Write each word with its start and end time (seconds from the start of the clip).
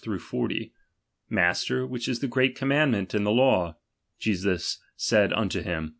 ■^36 0.03 0.19
40: 0.19 0.73
Master, 1.29 1.85
which 1.85 2.07
is 2.07 2.21
the 2.21 2.27
great 2.27 2.55
commandment 2.55 3.09
'^'n 3.09 3.23
the 3.23 3.29
law? 3.29 3.77
Jesus 4.17 4.79
said 4.97 5.31
unto 5.31 5.61
him. 5.61 5.89